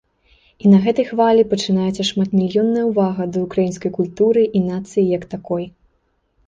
[0.63, 5.63] І на гэтай хвалі пачынаецца шматмільённая увага да ўкраінскай культуры і нацыі як такой.